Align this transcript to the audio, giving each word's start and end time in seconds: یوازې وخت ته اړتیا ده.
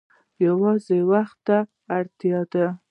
یوازې 0.45 0.99
وخت 1.11 1.37
ته 1.47 1.57
اړتیا 1.97 2.39
ده. 2.51 2.65